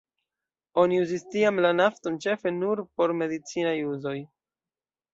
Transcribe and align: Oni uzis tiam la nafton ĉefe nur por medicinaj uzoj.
Oni 0.83 0.97
uzis 1.01 1.25
tiam 1.35 1.61
la 1.67 1.71
nafton 1.81 2.19
ĉefe 2.27 2.57
nur 2.57 2.85
por 2.97 3.17
medicinaj 3.23 3.79
uzoj. 3.95 4.19